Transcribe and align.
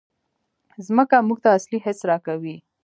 مځکه 0.95 1.17
موږ 1.27 1.39
ته 1.43 1.49
اصلي 1.57 1.79
حس 1.85 1.99
راکوي. 2.09 2.55